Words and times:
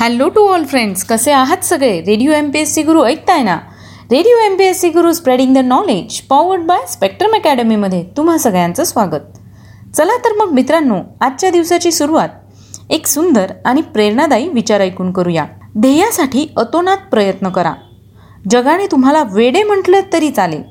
Hello 0.00 0.28
to 0.28 0.46
all 0.48 0.64
friends 0.64 1.04
कसे 1.04 1.32
आहात 1.32 1.64
सगळे? 1.64 2.00
Radio 2.00 2.32
M 2.32 2.50
P 2.50 2.58
S 2.58 2.74
C 2.74 2.82
Guru 2.82 3.04
ऐकताय 3.04 3.42
ना? 3.42 3.56
Radio 4.10 4.36
M 4.38 4.56
P 4.56 4.64
S 4.64 4.80
C 4.80 4.88
Guru 4.88 5.12
spreading 5.12 5.54
the 5.54 5.58
knowledge 5.58 6.20
powered 6.20 6.62
by 6.62 6.86
Spectrum 6.88 7.34
अकॅडमीमध्ये 7.34 8.04
तुम्हा 8.16 8.36
सगळ्यांचं 8.38 8.84
स्वागत. 8.84 9.24
चला 9.96 10.16
तर 10.16 10.32
मग 10.36 10.52
मित्रांनो 10.52 10.98
आजच्या 11.20 11.50
दिवसाची 11.50 11.92
सुरुवात 11.92 12.28
एक 12.90 13.06
सुंदर 13.06 13.52
आणि 13.64 13.82
प्रेरणादायी 13.82 14.48
विचार 14.48 14.80
ऐकून 14.80 15.12
करूया. 15.12 15.46
ध्येयासाठी 15.78 16.46
अतोनात 16.56 16.98
प्रयत्न 17.10 17.48
करा. 17.48 17.74
जगाने 18.50 18.86
तुम्हाला 18.86 19.22
वेडे 19.32 19.62
म्हटलं 19.62 20.00
तरी 20.12 20.30
चालेल 20.30 20.62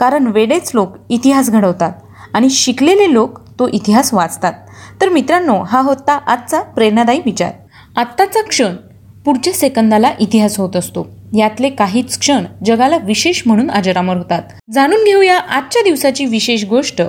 कारण 0.00 0.26
वेडेच 0.26 0.70
लोक 0.74 0.96
इतिहास 1.10 1.50
घडवतात 1.50 1.92
आणि 2.34 2.50
शिकलेले 2.50 3.12
लोक 3.12 3.38
तो 3.58 3.68
इतिहास 3.68 4.14
वाचतात. 4.14 4.52
तर 5.00 5.08
मित्रांनो 5.08 5.62
हा 5.62 5.80
होता 5.80 6.20
आजचा 6.26 6.62
प्रेरणादायी 6.62 7.22
विचार. 7.24 7.52
आत्ताचा 7.96 8.42
क्षण 8.42 8.76
पुढच्या 9.24 9.52
सेकंदाला 9.52 10.12
इतिहास 10.20 10.58
होत 10.58 10.76
असतो. 10.76 11.06
यातले 11.36 11.68
काहीच 11.70 12.18
क्षण 12.18 12.44
जगाला 12.64 12.96
विशेष 12.96 13.42
म्हणून 13.46 13.70
अजरामर 13.70 14.16
होतात. 14.16 14.42
जाणून 14.72 15.04
घेऊया 15.04 15.38
आजच्या 15.38 15.82
दिवसाची 15.82 16.24
विशेष 16.24 16.64
गोष्ट. 16.64 17.02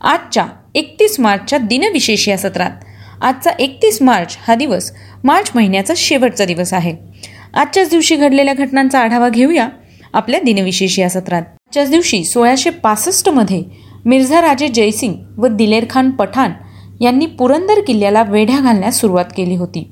आजच्या 0.00 0.46
एकतीस 0.74 1.20
मार्चच्या 1.20 1.58
दिनविशेष 1.58 2.28
या 2.28 2.38
सत्रात. 2.38 2.70
आजचा 3.22 3.50
एकतीस 3.58 4.02
मार्च 4.02 4.36
हा 4.48 4.54
दिवस 4.54 4.92
मार्च 5.24 5.50
महिन्याचा 5.54 5.94
शेवटचा 5.96 6.44
दिवस 6.44 6.72
आहे. 6.74 6.96
आजच्याच 7.54 7.90
दिवशी 7.90 8.16
घडलेल्या 8.16 8.54
घटनांचा 8.54 9.00
आढावा 9.00 9.28
घेऊया 9.28 9.68
आपल्या 10.12 10.40
दिनविशेष 10.40 10.98
या 10.98 11.08
सत्रात. 11.08 11.42
आजच्याच 11.42 11.90
दिवशी 11.90 12.24
सोळाशे 12.24 12.70
पासष्टमध्ये 12.70 13.62
मिर्झा 14.04 14.40
राजे 14.40 14.68
जयसिंग 14.68 15.14
व 15.38 15.46
दिलेर 15.46 15.84
खान 15.90 16.10
पठाण 16.10 16.52
यांनी 17.00 17.26
पुरंदर 17.26 17.80
किल्ल्याला 17.86 18.22
वेढ्या 18.22 18.60
घालण्यास 18.60 19.00
सुरुवात 19.00 19.24
केली 19.36 19.56
होती. 19.56 19.90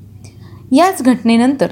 याच 0.75 1.01
घटनेनंतर 1.03 1.67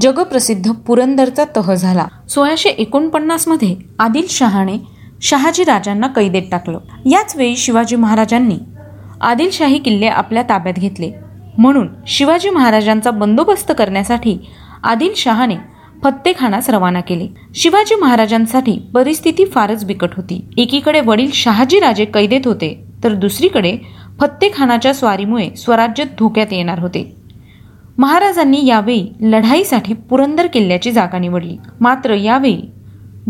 जगप्रसिद्ध 0.00 0.70
पुरंदरचा 0.86 1.44
तह 1.56 1.74
झाला. 1.74 2.04
सोळाशे 2.28 2.68
एकोणपन्नासमध्ये 2.68 3.74
आदिल 3.98 4.26
शहाने 4.30 4.76
शहाजी 5.22 5.64
राजांना 5.64 6.06
कैदेत 6.06 6.42
टाकलं. 6.50 6.78
याच 7.06 7.36
वेळी 7.36 7.56
शिवाजी 7.56 7.96
महाराजांनी 7.96 8.58
आदिलशाही 9.20 9.78
किल्ले 9.78 10.06
आपल्या 10.06 10.42
ताब्यात 10.42 10.74
घेतले. 10.74 11.10
म्हणून 11.58 11.88
शिवाजी 12.06 12.50
महाराजांचा 12.50 13.10
बंदोबस्त 13.10 13.72
करण्यासाठी 13.78 14.38
आदिलशहाने 14.84 15.56
फत्तेखानास 16.04 16.70
रवाना 16.70 17.00
केले. 17.00 17.28
शिवाजी 17.54 17.94
महाराजांसाठी 17.94 18.78
परिस्थिती 18.94 19.44
फारच 19.44 19.84
बिकट 19.84 20.16
होती. 20.16 20.44
एकीकडे 20.56 21.00
वडील 21.00 21.30
शहाजी 21.34 21.80
राजे 21.80 22.04
कैदेत 22.04 22.46
होते 22.46 22.84
तर 23.04 23.14
दुसरीकडे 23.14 23.76
फत्तेखानाच्या 24.20 24.94
स्वारीमुळे 24.94 25.50
स्वराज्य 25.56 26.04
धोक्यात 26.18 26.52
येणार 26.52 26.78
होते. 26.78 27.17
महाराजांनी 27.98 28.66
यावेळी 28.66 29.06
लढाईसाठी 29.20 29.94
पुरंदर 29.94 30.46
किल्ल्याची 30.46 30.90
जागा 30.92 31.18
निवडली. 31.18 31.56
मात्र 31.80 32.14
यावेळी 32.14 32.60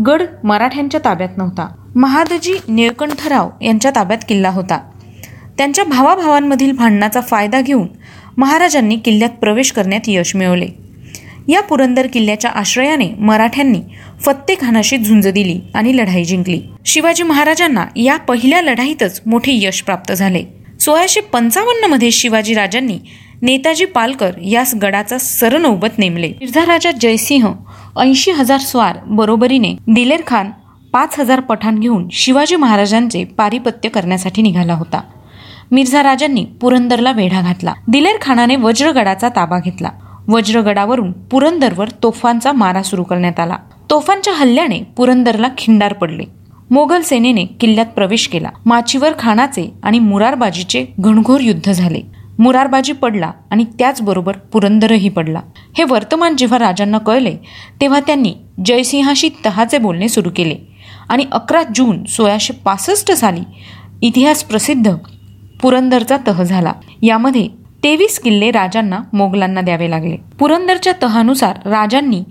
गड 0.05 0.21
मराठ्यांच्या 0.43 0.99
ताब्यात 1.05 1.37
नव्हता. 1.37 1.67
महादजी 1.95 2.53
निळकंठराव 2.67 3.49
यांच्या 3.61 3.91
ताब्यात 3.95 4.19
किल्ला 4.29 4.49
होता. 4.49 4.77
त्यांच्या 5.57 5.83
भावाभावांमधील 5.83 6.71
भांडणाचा 6.71 7.21
फायदा 7.21 7.61
घेऊन 7.61 7.87
महाराजांनी 8.37 8.95
किल्ल्यात 8.95 9.29
प्रवेश 9.29 9.71
करण्यात 9.71 10.01
यश 10.07 10.35
मिळवले. 10.35 10.67
या 11.47 11.61
पुरंदर 11.61 12.07
किल्ल्याच्या 12.07 12.51
आश्रयाने 12.51 13.09
मराठ्यांनी 13.19 13.81
फत्तेखानाशी 14.21 14.97
झुंज 14.97 15.27
दिली 15.27 15.59
आणि 15.73 15.97
लढाई 15.97 16.23
जिंकली. 16.23 16.61
शिवाजी 16.85 17.23
महाराजांना 17.23 17.85
या 17.95 18.17
पहिल्या 18.17 18.61
लढाईतच 18.61 19.21
मोठे 19.25 19.51
यश 19.53 19.81
प्राप्त 19.81 20.13
झाले. 20.13 20.43
सोळाशे 20.79 21.21
पंचावन्नमध्ये 21.21 22.11
शिवाजी 22.11 22.53
राजांनी 22.53 22.99
नेताजी 23.41 23.85
पालकर 23.85 24.31
यास 24.41 24.75
गडाचा 24.81 25.17
सरनौबत 25.17 25.87
नेमले. 25.97 26.27
मिर्झा 26.27 26.65
राजा 26.65 26.91
जयसिंह 26.91 27.53
ऐंशी 27.99 28.31
हजार 28.31 28.59
स्वार 28.59 28.97
बरोबरीने 29.05 29.75
दिलेर 29.87 30.21
खान 30.27 30.51
पाच 30.93 31.19
हजार 31.19 31.39
पठाण 31.39 31.79
घेऊन 31.79 32.07
शिवाजी 32.11 32.55
महाराजांचे 32.55 33.23
पारिपत्य 33.23 33.89
करण्यासाठी 33.89 34.41
निघाला 34.41 34.73
होता. 34.73 35.01
मिर्झा 35.71 36.03
राजांनी 36.03 36.45
पुरंदरला 36.45 37.11
वेढा 37.11 37.41
घातला. 37.41 37.73
दिलेर 37.87 38.15
खानाने 38.21 38.55
वज्रगडाचा 38.55 39.29
ताबा 39.29 39.59
घेतला. 39.59 39.89
वज्रगडावरून 40.27 41.11
पुरंदरवर 41.11 41.89
तोफांचा 42.03 42.51
मारा 42.51 42.83
सुरू 42.83 43.03
करण्यात 43.03 43.39
आला. 43.39 43.57
तोफांच्या 43.89 44.33
हल्ल्याने 44.33 44.83
पुरंदरला 44.97 45.47
खिंडार 45.57 45.93
पडले. 45.93 46.23
मोगल 46.71 47.01
सेनेने 47.01 47.45
किल्ल्यात 47.45 47.85
प्रवेश 47.85 48.27
केला. 48.27 48.49
माचीवर 48.65 49.11
खानाचे 49.19 49.73
आणि 49.83 49.99
मुरारबाजीचे 49.99 50.85
घणघोर 50.99 51.41
युद्ध 51.41 51.71
झाले. 51.71 52.18
मुरारबाजी 52.39 52.93
पडला 52.93 53.31
आणि 53.51 53.63
त्याचबरोबर 53.79 54.37
पुरंदरही 54.37 55.09
पडला. 55.09 55.39
हे 55.77 55.83
वर्तमान 55.83 56.35
जेव्हा 56.35 56.59
राजांना 56.59 56.97
कळले 56.97 57.35
तेव्हा 57.81 57.99
त्यांनी 57.99 58.33
जयसिंहाशी 58.65 59.29
तहाचे 59.45 59.77
बोलणे 59.77 60.09
सुरू 60.09 60.29
केले. 60.35 60.55
आणि 61.09 61.25
अकरा 61.31 61.63
जून 61.75 62.03
सोळाशे 62.05 62.53
पासष्ट 62.53 63.11
साली 63.11 63.41
इतिहास 64.01 64.43
प्रसिद्ध 64.43 64.95
पुरंदरचा 65.61 66.17
तह 66.27 66.43
झाला. 66.43 66.73
यामध्ये 67.01 67.47
तेवीस 67.83 68.19
किल्ले 68.19 68.51
राजांना 68.51 68.99
मोगलांना 69.13 69.61
द्यावे 69.61 69.89
लागले. 69.89 70.17
पुरंदरच्या 70.39 70.93
तहानुसार 71.03 71.59
राजांनी 71.65 72.23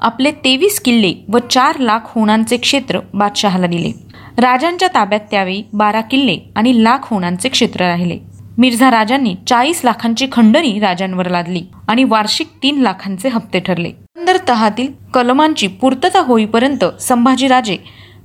आपले 0.00 0.30
तेवीस 0.30 0.80
किल्ले 0.80 1.14
व 1.28 1.38
चार 1.50 1.78
लाख 1.78 1.98
होणांचे 2.04 2.56
क्षेत्र 2.56 2.98
बादशहाला 3.14 3.66
दिले. 3.66 3.92
राजांच्या 4.38 4.88
ताब्यात 4.94 5.20
त्यावेळी 5.30 5.62
बारा 5.72 6.00
किल्ले 6.00 6.38
आणि 6.56 6.84
लाख 6.84 6.98
होणांचे 7.02 7.48
क्षेत्र 7.48 7.84
राहिले. 7.84 8.18
मिर्झा 8.58 8.90
राजांनी 8.90 9.34
चाळीस 9.46 9.80
लाखांची 9.84 10.26
खंडणी 10.32 10.78
राजांवर 10.80 11.28
लादली 11.30 11.62
आणि 11.88 12.04
वार्षिक 12.04 12.48
तीन 12.62 12.80
लाखांचे 12.82 13.28
हप्ते 13.28 13.60
ठरले. 13.60 13.88
पुरंदर 13.88 14.36
तहातील 14.48 14.92
कलमांची 15.14 15.66
पूर्तता 15.66 16.20
होईपर्यंत 16.20 16.84
संभाजीराजे 17.00 17.76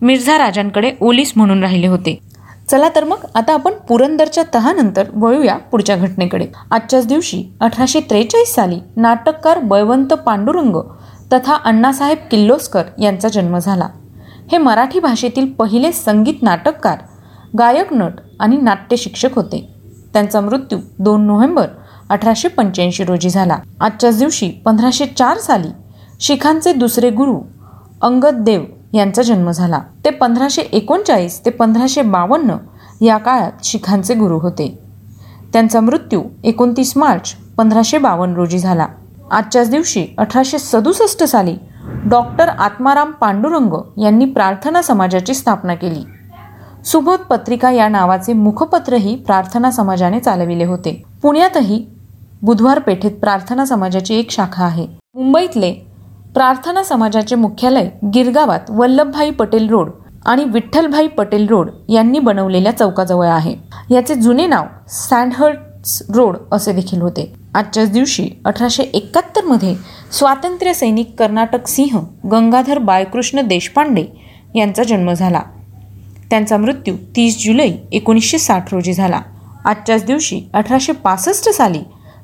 मिर्झा 0.02 0.38
राजांकडे 0.38 0.92
ओलीस 1.02 1.34
म्हणून 1.36 1.62
राहिले 1.62 1.88
होते. 1.88 2.18
चला 2.69 2.90
तर 2.96 3.03
मग 3.03 3.25
आता 3.36 3.53
आपण 3.53 3.74
पुरंदरच्या 3.90 4.44
तहानंतर 4.53 5.08
वळूया 5.14 5.58
पुढच्या 5.72 5.96
घटनेकडे. 5.96 6.48
आजच्याच 6.72 7.08
दिवशी 7.08 7.44
अठराशे 7.62 8.00
त्रेचाळीस 8.00 8.53
साली 8.56 8.80
नाटककार 8.98 9.59
बळवंत 9.59 10.13
पांडुरंग 10.25 10.78
तथा 11.34 11.58
अण्णासाहेब 11.66 12.18
किल्लोस्कर 12.31 12.84
यांचा 13.02 13.28
जन्म 13.28 13.58
झाला. 13.58 13.88
हे 14.52 14.58
मराठी 14.58 15.00
भाषेतील 15.00 15.52
पहिले 15.52 15.92
संगीत 15.92 16.42
नाटककार 16.42 16.98
गायक 17.59 17.94
नट 17.94 18.22
आणि 18.40 18.58
नाट्य 18.58 18.96
शिक्षक 18.96 19.36
होते. 19.36 19.81
त्यांचा 20.14 20.42
मृत्यू 20.42 20.78
दोन 21.00 21.22
नोव्हेंबर 21.22 21.68
अठराशे 22.10 22.48
पंच्याऐंशी 22.48 23.04
रोजी 23.04 23.30
झाला. 23.30 23.58
आजच्याच 23.80 24.20
दिवशी 24.20 24.50
पंधराशे 24.66 25.06
चार 25.06 25.38
साली 25.38 25.68
शिखांचे 26.20 26.74
दुसरे 26.74 27.10
गुरु 27.10 27.40
अंगद 28.02 28.44
देव 28.44 28.64
यांचा 28.94 29.22
जन्म 29.22 29.52
झाला. 29.52 29.80
ते 30.06 30.10
पंधराशे 30.10 30.62
एकोणचाळीस 30.62 31.46
ते 31.46 31.50
पंधराशे 31.50 32.02
बावन्न 32.02 32.56
या 33.02 33.18
काळात 33.18 33.52
शिखांचे 33.64 34.14
गुरु 34.14 34.38
होते. 34.40 34.78
त्यांचा 35.54 35.80
मृत्यू 35.80 36.24
एकोणतीस 36.44 36.94
मार्च 36.98 37.34
पंधराशे 37.58 37.98
बावन्न 37.98 38.36
रोजी 38.36 38.60
झाला. 38.60 38.88
आजच्याच 39.32 39.70
दिवशी 39.70 40.06
अठराशे 40.18 40.60
सदुसष्ट 40.60 41.24
साली 41.24 41.56
डॉक्टर 42.06 42.48
आत्माराम 42.50 43.12
पांडुरंग 43.12 44.02
यांनी 44.02 44.26
प्रार्थना 44.26 44.82
समाजाची 44.82 45.34
स्थापना 45.34 45.76
केली. 45.76 46.04
सुबोध 46.86 47.19
पत्रिका 47.19 47.69
या 47.72 47.88
नावाचे 47.88 48.34
मुखपत्रही 48.34 49.16
प्रार्थना 49.16 49.69
समाजाने 49.72 50.19
चालविले 50.19 50.64
होते. 50.66 51.03
पुण्यातही 51.22 51.86
बुधवार 52.42 52.80
पेठेत 52.80 53.12
प्रार्थना 53.12 53.66
समाजाची 53.66 54.16
एक 54.16 54.31
शाखा 54.31 54.64
आहे. 54.66 54.88
मुंबईतले 55.16 55.72
प्रार्थना 56.34 56.84
समाजाचे 56.84 57.36
मुख्यालय 57.36 57.90
गिरगावात 58.14 58.69
वल्लभभाई 58.69 59.30
पटेल 59.30 59.69
रोड 59.69 59.90
आणि 60.25 60.44
विठ्ठलभाई 60.44 61.08
पटेल 61.08 61.47
रोड 61.47 61.69
यांनी 61.90 62.19
बनवलेल्या 62.19 62.78
चौकाजवळ 62.78 63.28
आहे. 63.28 63.56
याचे 63.92 64.16
जुने 64.16 64.48
नाव 64.48 64.66
सँडहर्ट्स 64.90 66.02
रोड 66.16 66.38
असे 66.52 66.72
देखील 66.72 67.02
होते. 67.02 67.34
आजच्याच 67.56 67.92
दिवशी 67.92 68.30
अठराशे 68.46 68.84
एकाहत्तरमध्ये 68.84 69.75
स्वातंत्र्य 70.12 70.74
सैनिक 70.74 71.16
कर्नाटक 71.19 71.68
सिंह 71.68 72.00
गंगाधर 72.31 72.78
बाळकृष्ण 72.78 73.42
देशपांडे 73.42 74.06
यांचा 74.56 74.83
जन्म 74.83 75.13
झाला. 75.13 75.42
त्यांचा 76.31 76.57
मृत्यू 76.57 76.95
तीस 77.16 77.44
जुलै 77.44 77.72
एकोणीसशे 77.92 78.38
साठ 78.38 78.74
रोजी 78.74 78.94
झाला. 78.94 79.22
आजच्याच 79.66 80.06
दिवशी 80.06 80.42
अठराशे 80.54 80.92
पासष्ट 80.92 81.50
साली 81.50 81.80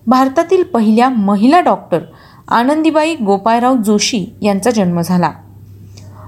भारतातील 0.07 0.63
पहिल्या 0.63 1.09
महिला 1.09 1.59
डॉक्टर 1.59 1.99
आनंदीबाई 2.47 3.15
गोपाळराव 3.15 3.75
जोशी 3.75 4.25
यांचा 4.41 4.71
जन्म 4.71 5.01
झाला. 5.01 5.31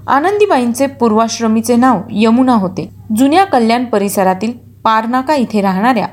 आनंदीबाईंचे 0.08 0.88
पूर्वाश्रमीचे 0.88 1.76
नाव 1.76 2.02
यमुना 2.12 2.54
होते. 2.54 2.90
जुन्या 3.18 3.46
कल्याण 3.46 3.86
परिसरातील 3.86 4.52
पारनाका 4.84 5.36
इथे 5.36 5.62
राहणाऱ्या 5.62 6.08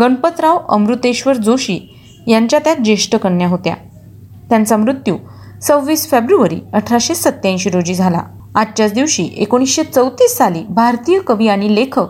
गणपतराव 0.00 0.58
अमृतेश्वर 0.68 1.36
जोशी 1.36 1.80
यांच्या 2.26 2.58
त्या 2.58 2.74
ज्येष्ठ 2.74 3.16
कन्या 3.16 3.48
होत्या. 3.48 3.74
त्यांचा 4.48 4.76
मृत्यू 4.76 5.16
सव्वीस 5.62 6.10
फेब्रुवारी 6.10 6.58
अठराशे 6.72 7.14
सत्याऐंशी 7.14 7.70
रोजी 7.70 7.94
झाला. 7.94 8.20
आजच्याच 8.54 8.92
दिवशी 8.92 9.28
एकोणीसशे 9.36 9.84
चौतीस 9.84 10.36
साली 10.36 10.62
भारतीय 10.68 11.18
कवी 11.18 11.48
आणि 11.48 11.74
लेखक 11.74 12.06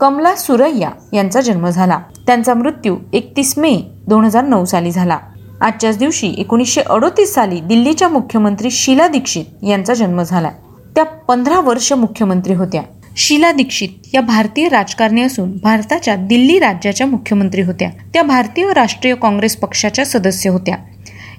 कमला 0.00 0.36
सुरैया 0.36 0.90
यांचा 1.12 1.40
जन्म 1.40 1.68
झाला. 1.68 1.98
त्यांचा 2.26 2.54
मृत्यू 2.54 2.96
एकतीस 3.12 3.58
मे 3.58 3.80
दोन 4.06 4.24
हजार 4.24 4.44
नऊ 4.44 4.64
साली 4.64 4.90
झाला. 4.90 5.18
आजच्याच 5.60 5.98
दिवशी 5.98 6.34
एकोणीसशे 6.38 6.80
अडोतीस 6.80 7.34
साली 7.34 7.60
दिल्लीच्या 7.60 8.08
मुख्यमंत्री 8.08 8.70
शीला 8.70 9.08
दीक्षित 9.08 9.44
यांचा 9.68 9.94
जन्म 9.94 10.22
झाला. 10.22 10.50
त्या 10.94 11.04
पंधरा 11.04 11.60
वर्ष 11.60 11.92
मुख्यमंत्री 11.92 12.54
होत्या. 12.54 12.82
शीला 13.16 13.52
दीक्षित 13.52 13.88
या 14.14 14.20
भारतीय 14.20 14.68
राजकारणी 14.68 15.22
असून 15.22 15.52
भारताच्या 15.62 16.16
दिल्ली 16.16 16.58
राज्याच्या 16.58 17.06
मुख्यमंत्री 17.06 17.62
होत्या. 17.62 17.90
त्या 18.12 18.22
भारतीय 18.22 18.72
राष्ट्रीय 18.72 19.14
काँग्रेस 19.14 19.56
पक्षाच्या 19.56 20.06
सदस्य 20.06 20.50
होत्या. 20.50 20.76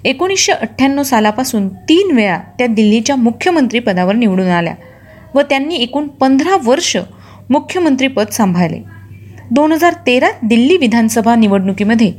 एकोणीसशे 0.05 0.51
अठ्ठ्याण्णव 0.51 1.03
सालापासून 1.03 1.67
तीन 1.69 2.15
वेळा 2.15 2.37
त्या 2.57 2.67
दिल्लीच्या 2.67 3.15
मुख्यमंत्रीपदावर 3.15 4.15
निवडून 4.15 4.47
आल्या 4.47 4.73
व 5.35 5.41
त्यांनी 5.41 5.75
एकूण 5.75 6.07
पंधरा 6.07 6.57
वर्ष 6.63 6.95
मुख्यमंत्रीपद 7.49 8.27
सांभाळले. 8.27 8.81
दोन 9.51 9.71
हजार 9.71 9.93
तेरा 10.07 10.29
दिल्ली 10.43 10.77
विधानसभा 10.77 11.35
निवडणुकीमध्ये 11.35 12.11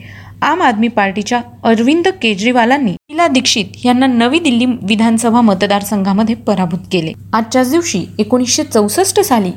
आम 0.42 0.62
आदमी 0.62 0.88
पार्टीच्या 0.88 1.40
अरविंद 1.64 2.08
केजरीवालांनी 2.22 2.92
शीला 2.92 3.26
दीक्षित 3.28 3.84
यांना 3.84 4.06
नवी 4.06 4.38
दिल्ली 4.38 4.66
विधानसभा 4.82 5.40
मतदारसंघामध्ये 5.40 6.34
पराभूत 6.36 6.78
केले. 6.92 7.12
आजच्याच 7.32 7.70
दिवशी 7.70 8.04
एकोणीसशे 8.18 8.62
चौसष्ट 8.64 9.20
साली 9.20 9.50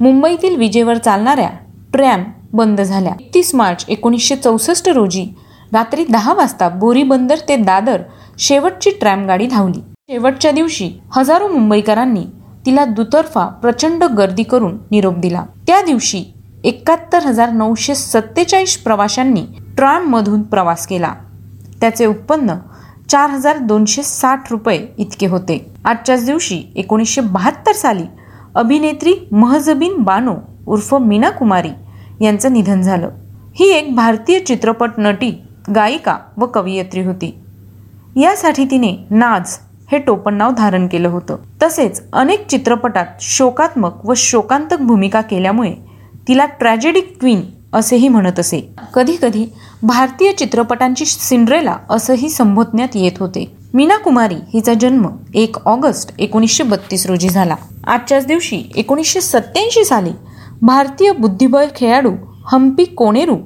मुंबईतील 0.00 0.56
विजेवर 0.56 0.96
चालणाऱ्या 0.96 1.48
ट्रॅम 1.92 2.24
बंद 2.52 2.80
झाल्या. 2.80 3.12
एकतीस 3.20 3.54
मार्च 3.54 3.84
एकोणीसशे 3.88 4.36
चौसष्ट 4.36 4.88
रोजी 4.88 5.26
रात्री 5.76 6.04
दहा 6.08 6.32
वाजता 6.32 6.68
बोरी 6.80 7.02
बंदर 7.02 7.38
ते 7.48 7.56
दादर 7.56 8.02
शेवटची 8.38 8.90
ट्रॅम 8.90 9.26
गाडी 9.26 9.46
धावली. 9.46 9.80
शेवटच्या 10.08 10.50
दिवशी 10.50 10.88
हजारो 11.12 11.48
मुंबईकरांनी 11.48 12.24
तिला 12.66 12.84
दुतर्फा 12.84 13.44
प्रचंड 13.62 14.04
गर्दी 14.18 14.42
करून 14.42 14.78
निरोप 14.90 15.16
दिला. 15.16 15.44
त्या 15.66 15.80
दिवशी 15.82 16.22
एकाहत्तर 16.64 17.24
हजार 17.24 17.50
नऊशे 17.50 17.94
सत्तेचाळीस 17.94 18.76
प्रवाशांनी 18.78 19.44
ट्रॅममधून 19.76 20.42
प्रवास 20.42 20.86
केला. 20.86 21.12
त्याचे 21.80 22.06
उत्पन्न 22.06 22.54
चार 23.08 23.30
हजार 23.30 23.58
दोनशे 23.58 24.02
साठ 24.02 24.50
रुपये 24.50 24.86
इतके 24.98 25.26
होते. 25.26 25.64
आजच्याच 25.84 26.24
दिवशी 26.26 26.62
एकोणीसशे 26.76 27.20
बहात्तर 27.20 27.72
साली 27.72 28.06
अभिनेत्री 28.54 29.14
महजबीन 29.32 29.98
बानो 29.98 30.34
उर्फ 30.66 30.94
मीना 30.94 31.30
कुमारी 31.30 31.70
यांचं 32.20 32.52
निधन 32.52 32.80
झालं. 32.80 33.10
ही 33.54 33.70
एक 33.70 33.94
भारतीय 33.96 34.38
चित्रपट 34.38 34.90
नटी 34.98 35.42
गायिका 35.74 36.16
व 36.36 36.46
कवयित्री 36.46 37.02
होती. 37.02 37.34
यासाठी 38.16 38.64
तिने 38.64 39.06
नाज 39.10 39.58
हे 39.92 39.98
टोपण 39.98 40.34
नाव 40.34 40.50
धारण 40.50 40.86
केलं 40.86 41.08
होतं. 41.08 41.36
तसेच 41.62 42.02
अनेक 42.12 42.46
चित्रपटात 42.46 43.06
शोकात्मक 43.20 44.06
व 44.06 44.12
शोकांतक 44.16 44.76
भूमिका 44.80 45.20
केल्यामुळे 45.20 45.74
तिला 46.28 46.46
ट्रॅजेडिक 46.46 47.16
क्वीन 47.20 47.40
असेही 47.72 48.08
म्हणत 48.08 48.38
असे. 48.38 48.74
कधी 48.94 49.16
कधी 49.22 49.46
भारतीय 49.82 50.32
चित्रपटांची 50.32 51.04
सिंड्रेला 51.04 51.76
असंही 51.90 52.28
संबोधण्यात 52.28 52.88
येत 52.94 53.12
होते. 53.20 53.56
मीना 53.74 53.96
कुमारी 53.96 54.36
हिचा 54.54 54.74
जन्म 54.74 55.06
एक 55.34 55.56
ऑगस्ट 55.64 56.14
एकोणीसशे 56.18 56.64
बत्तीस 56.64 57.06
रोजी 57.06 57.28
झाला. 57.28 57.56
आजच्याच 57.86 58.26
दिवशी 58.26 58.62
एकोणीसशे 58.76 59.20
सत्याऐंशी 59.20 59.84
साली 59.84 60.10
भारतीय 60.62 61.12
बुद्धिबळ 61.12 61.64
खेळाडू 61.76 62.12
हम्पी 62.52 62.84
कोनेरू 62.84 63.36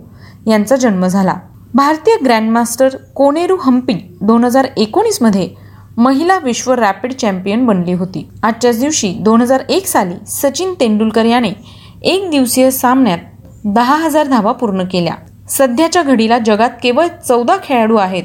यांचा 0.46 0.76
जन्म 0.76 1.06
झाला. 1.06 1.34
भारतीय 1.74 2.16
ग्रँडमास्टर 2.22 2.94
कोनेरू 3.14 3.56
हम्पी 3.56 3.94
दोन 4.20 4.44
हजार 4.44 4.66
एकोणीसमध्ये 4.76 5.48
महिला 5.96 6.38
विश्व 6.42 6.72
रॅपिड 6.74 7.12
चॅम्पियन 7.12 7.64
बनली 7.66 7.92
होती. 7.92 8.26
आजच्याच 8.42 8.78
दिवशी 8.80 9.12
दोन 9.20 9.40
हजार 9.40 9.62
एक 9.68 9.86
साली 9.86 10.14
सचिन 10.26 10.72
तेंडुलकर 10.80 11.24
याने 11.24 11.50
एक 12.02 12.28
दिवसीय 12.30 12.70
सामन्यात 12.70 13.18
दहा 13.64 13.96
हजार 13.96 14.26
धावा 14.28 14.52
पूर्ण 14.52 14.84
केल्या. 14.92 15.14
सध्याच्या 15.48 16.02
घडीला 16.02 16.38
जगात 16.38 16.70
केवळ 16.82 17.06
चौदा 17.26 17.56
खेळाडू 17.62 17.96
आहेत 17.96 18.24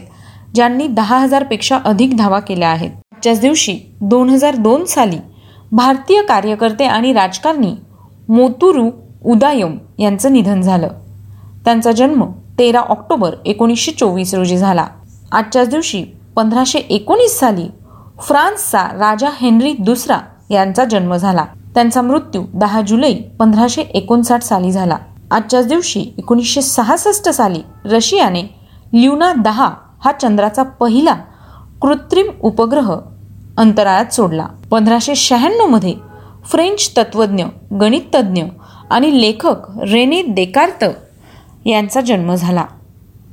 ज्यांनी 0.55 0.87
दहा 0.87 1.17
हजारपेक्षा 1.17 1.79
अधिक 1.85 2.15
धावा 2.17 2.39
केल्या 2.39 2.69
आहेत. 2.69 2.91
आजच्याच 3.13 3.41
दिवशी 3.41 3.77
दोन 4.01 4.29
हजार 4.29 4.55
दोन 4.55 4.85
साली 4.85 5.17
भारतीय 5.71 6.21
कार्यकर्ते 6.21 6.85
आणि 6.85 7.13
राजकारणी 7.13 7.73
मोतुरू 8.29 8.89
उदायम 9.25 9.77
यांचं 9.99 10.33
निधन 10.33 10.61
झालं. 10.61 10.87
त्यांचा 11.65 11.91
जन्म 11.91 12.25
तेरा 12.59 12.79
ऑक्टोबर 12.79 13.35
एकोणीसशे 13.45 13.91
चोवीस 13.91 14.33
रोजी 14.33 14.57
झाला. 14.57 14.87
आजच्याच 15.31 15.69
दिवशी 15.69 16.03
पंधराशे 16.35 16.79
एकोणीस 16.79 17.39
साली 17.39 17.67
फ्रान्सचा 18.21 18.81
राजा 18.81 19.29
हेनरी 19.41 19.73
दुसरा 19.79 20.17
यांचा 20.49 20.85
जन्म 20.85 21.15
झाला. 21.15 21.45
त्यांचा 21.73 22.01
मृत्यू 22.01 22.43
दहा 22.53 22.81
जुलै 22.81 23.13
पंधराशे 23.13 23.81
एकोणसाठ 23.81 24.43
साली 24.43 24.71
झाला. 24.71 24.97
आजच्याच 25.31 25.67
दिवशी 25.67 26.13
एकोणीसशे 26.17 26.61
सहासष्ट 26.61 27.29
साली 27.29 27.61
रशियाने 27.85 28.41
ल्युना 28.93 29.33
दहा 29.33 29.69
हा 30.05 30.11
चंद्राचा 30.11 30.63
पहिला 30.63 31.15
कृत्रिम 31.81 32.25
उपग्रह 32.43 32.95
अंतराळात 33.57 34.13
सोडला. 34.13 34.47
पंधराशे 34.71 35.15
शहाण्णवमध्ये 35.15 35.93
फ्रेंच 36.45 36.91
तत्वज्ञ 36.97 37.43
गणिततज्ञ 37.81 38.43
आणि 38.91 39.21
लेखक 39.21 39.55
रेने 39.81 40.21
देकार्त 40.21 40.85
यांचा 41.65 42.01
जन्म 42.01 42.35
झाला. 42.35 42.65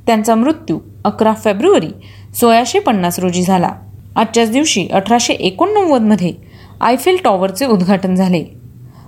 त्यांचा 0.07 0.35
मृत्यू 0.35 0.79
अकरा 1.05 1.33
फेब्रुवारी 1.33 1.89
सोळाशे 2.35 2.79
पन्नास 2.79 3.19
रोजी 3.19 3.43
झाला. 3.43 3.69
आजच्याच 4.15 4.51
दिवशी 4.51 4.87
अठराशे 4.87 5.33
एकोणनव्वदमध्ये 5.33 6.33
आयफेल 6.81 7.17
टॉवरचे 7.23 7.65
उद्घाटन 7.65 8.15
झाले. 8.15 8.45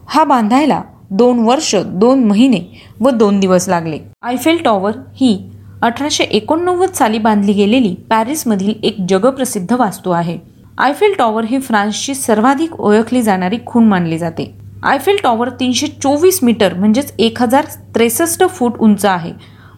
हा 0.08 0.24
बांधायला 0.24 0.82
दोन 1.10 1.40
वर्ष 1.40 1.76
दोन 1.76 2.24
महिने 2.24 2.82
व 3.00 3.10
दोन 3.10 3.40
दिवस 3.40 3.70
लागले. 3.70 4.00
आयफेल 4.22 4.62
टॉवर 4.64 4.92
ही 5.16 5.50
अठराशे 5.82 6.24
एकोणनव्वद 6.24 6.90
साली 6.90 7.18
बांधली 7.18 7.54
गेलेली 7.54 7.96
पॅरिसमधील 8.10 8.74
एक 8.84 8.96
जगप्रसिद्ध 9.10 9.74
वास्तू 9.74 10.12
आहे. 10.12 10.38
आयफेल 10.78 11.14
टॉवर 11.20 11.46
ही 11.46 11.60
फ्रान्सची 11.60 12.16
सर्वाधिक 12.16 12.82
ओळखली 12.82 13.22
जाणारी 13.22 13.58
खून 13.66 13.88
मानली 13.88 14.18
जाते. 14.18 14.65
आयफेल 14.86 15.18
टॉवर 15.24 15.50
तीनशे 15.50 15.88
चोवीस 16.04 16.40
मीटर 16.44 16.74
म्हणजेच 16.74 17.14
एक 17.20 17.42
हजार 17.42 17.66
त्रेसष्ट 17.96 18.44
फूट 18.50 18.78
उंच 18.80 19.06
आहे 19.06 19.32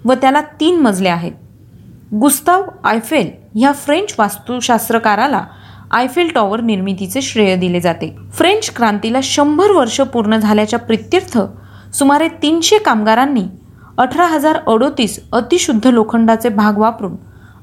व 0.06 0.14
त्याला 0.14 0.42
तीन 0.60 0.80
मजले 0.82 1.10
आहेत. 1.10 1.32
गुस्ताव 2.14 2.64
आयफेल 2.84 3.30
ह्या 3.56 3.72
फ्रेंच 3.76 4.14
वास्तुशास्त्रकाराला 4.20 5.44
आयफेल 5.92 6.32
टॉवर 6.36 6.62
निर्मितीचे 6.62 7.22
श्रेय 7.22 7.56
दिले 7.56 7.80
जाते. 7.80 8.16
फ्रेंच 8.34 8.70
क्रांतीला 8.76 9.20
शंभर 9.24 9.72
वर्ष 9.72 10.00
पूर्ण 10.04 10.38
झाल्याच्या 10.38 10.80
प्रित्यर्थ 10.80 11.38
सुमारे 11.96 12.28
तीनशे 12.42 12.78
कामगारांनी 12.78 13.44
अठरा 13.98 14.26
हजार 14.26 14.58
अडोतीस 14.68 15.20
अतिशुद्ध 15.34 15.88
लोखंडाचे 15.88 16.50
भाग 16.50 16.78
वापरून 16.78 17.16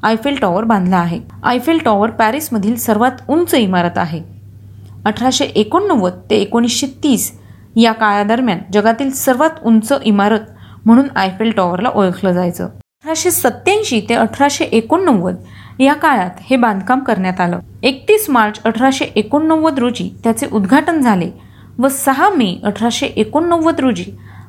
आयफेल 0.02 0.38
टॉवर 0.40 0.64
बांधला 0.64 0.96
आहे. 0.96 1.20
आयफेल 1.42 1.78
टॉवर 1.78 2.10
पॅरिसमधील 2.10 2.76
सर्वात 2.76 3.28
उंच 3.28 3.54
इमारत 3.54 3.98
आहे. 3.98 4.33
अठराशे 5.04 5.44
एकोणनव्वद 5.44 6.12
ते 6.30 6.36
एकोणीसशे 6.36 6.86
तीस 7.02 7.32
या 7.76 7.92
काळादरम्यान 7.92 8.58
जगातील 8.72 9.10
सर्वात 9.10 9.50
उंच 9.62 9.92
इमारत 10.02 10.40
म्हणून 10.84 11.06
आयफेल 11.16 11.50
टॉवरला 11.50 11.88
ओळखलं 11.88 12.32
जायचं. 12.32 12.64
अठराशे 12.64 13.30
सत्याऐंशी 13.30 14.00
ते 14.08 14.14
अठराशे 14.14 14.64
एकोणनव्वद 14.64 15.36
या 15.80 15.94
काळात 15.94 16.30
हे 16.40 16.56
बांधकाम 16.56 17.00
करण्यात 17.00 17.40
आलं. 17.40 17.58
एकतीस 17.82 18.30
मार्च 18.30 18.60
अठराशे 18.64 19.04
एकोणनव्वद 19.04 19.78
रोजी 19.78 20.10
त्याचे 20.24 20.46
उद्घाटन 20.52 21.00
झाले 21.00 21.30
व 21.78 21.88
सहा 21.88 22.28
मे 22.28 22.54
अठराशे 22.64 23.06
एकोणनव्वद 23.06 23.80
रोजी 23.80 24.04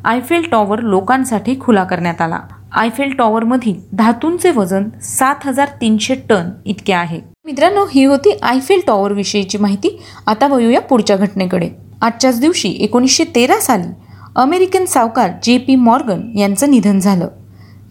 आयफेल 0.05 0.47
टॉवर 0.51 0.79
लोकांसाठी 0.79 1.59
खुला 1.59 1.83
करण्यात 1.83 2.21
आला. 2.21 2.39
आयफेल 2.75 3.13
टॉवरमधील 3.17 3.75
धातूंचे 3.93 4.51
वजन 4.51 4.87
सात 5.01 5.45
हजार 5.45 5.67
तीनशे 5.81 6.15
टन 6.29 6.49
इतके 6.65 6.93
आहे. 6.93 7.19
मित्रांनो 7.45 7.85
ही 7.91 8.03
होती 8.05 8.37
आयफेल 8.43 8.81
टॉवर 8.87 9.13
विषयीची 9.13 9.57
माहिती. 9.57 9.97
आता 10.27 10.47
वळूया 10.47 10.81
पुढच्या 10.81 11.17
घटनेकडे. 11.17 11.69
आजच्याच 12.01 12.39
दिवशी 12.39 12.69
एकोणीसशे 12.69 13.23
तेरा 13.35 13.59
साली 13.59 13.87
अमेरिकन 14.35 14.85
सावकार 14.85 15.31
जे 15.43 15.57
पी 15.57 15.75
मॉर्गन 15.75 16.37
यांचं 16.37 16.71
निधन 16.71 16.99
झालं. 16.99 17.27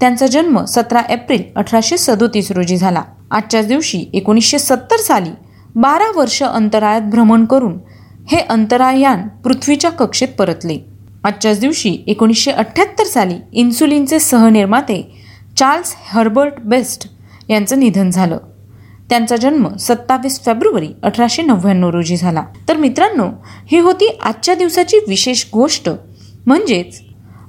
त्यांचा 0.01 0.27
जन्म 0.27 0.65
सतरा 0.65 1.03
एप्रिल 1.11 1.43
अठराशे 1.57 1.97
सदोतीस 1.99 2.51
रोजी 2.53 2.77
झाला. 2.77 3.03
आजच्याच 3.31 3.67
दिवशी 3.67 4.05
एकोणीसशे 4.15 4.59
सत्तर 4.59 4.97
साली 4.97 5.31
बारा 5.75 6.11
वर्ष 6.17 6.43
अंतराळात 6.43 7.11
भ्रमण 7.11 7.45
करून 7.45 7.79
हे 8.29 8.39
अंतराळयान 8.41 9.29
पृथ्वीच्या 9.45 9.91
कक्षेत 9.91 10.29
परतले. 10.39 10.79
आजच्याच 11.25 11.61
दिवशी 11.61 11.99
एकोणीसशे 12.07 12.51
अठ्ठ्याहत्तर 12.51 13.05
साली 13.05 13.35
इन्सुलिनचे 13.53 14.19
सहनिर्माते 14.19 15.23
चार्ल्स 15.59 15.95
हर्बर्ट 16.09 16.53
बेस्ट 16.59 17.11
यांचं 17.49 17.79
निधन 17.81 18.11
झालं. 18.11 18.39
त्यांचा 19.11 19.37
जन्म 19.37 19.77
सत्तावीस 19.77 20.45
फेब्रुवारी 20.45 20.89
अठराशे 21.03 21.43
नव्याण्णव 21.43 21.91
रोजी 21.91 22.17
झाला. 22.17 22.43
तर 22.69 22.77
मित्रांनो 22.77 23.25
ही 23.67 23.79
होती 23.79 24.19
आजच्या 24.23 24.55
दिवसाची 24.55 24.97
विशेष 25.09 25.45
गोष्ट. 25.53 25.91
म्हणजेच 26.47 27.01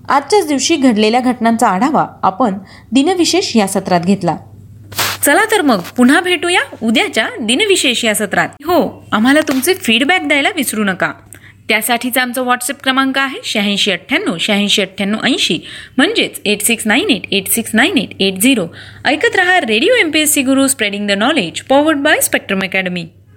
आजच्याच 0.10 0.48
दिवशी 0.48 0.76
घडलेल्या 0.76 1.20
घटनांचा 1.20 1.68
आढावा 1.68 2.08
आपण 2.24 2.58
दिनविशेष 2.92 3.56
या 3.56 3.68
सत्रात 3.68 4.02
घेतला. 4.02 4.36
चला 5.26 5.42
तर 5.52 5.62
मग 5.62 5.80
पुन्हा 5.98 6.22
भेटूया 6.22 6.62
उद्याच्या 6.84 7.28
दिनविशेष 7.42 8.06
या 8.06 8.16
सत्रात. 8.16 8.50
हो 8.66 9.06
आम्हाला 9.12 9.40
तुमचे 9.48 9.74
फीडबॅक 9.74 10.28
द्यायला 10.28 10.50
विसरू 10.56 10.84
नका. 10.84 11.12
त्यासाठीचा 11.70 12.22
आमचा 12.22 12.42
व्हॉट्सअप 12.42 12.82
क्रमांक 12.84 13.18
आहे 13.18 13.40
शहाऐंशी 13.44 13.92
अठ्ठ्याण्णव 13.92 14.38
शहाऐंशी 14.40 14.82
अठ्ठ्याण्णव 14.82 15.24
ऐंशी. 15.24 15.60
म्हणजेच 15.98 16.40
eight 16.46 16.62
six 16.62 16.88
nine 16.88 17.10
eight 17.10 17.26
eight 17.32 17.48
six 17.48 17.72
nine 17.74 17.98
eight 17.98 18.22
eight 18.22 18.34
zero 18.34 18.68
ऐकत 19.06 19.36
रहा 19.36 19.60
radio 19.60 19.96
M 19.96 20.12
P 20.12 20.20
S 20.20 20.34
C 20.34 20.42
Guru 20.42 20.68
spreading 20.68 21.08
the 21.08 21.12
knowledge 21.12 21.62
powered 21.62 21.98
by 21.98 22.22
Spectrum 22.22 22.60
Academy 22.64 23.06